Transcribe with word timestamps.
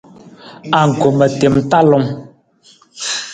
Anggoma 0.81 1.27
tem 1.39 1.53
talung. 1.69 2.07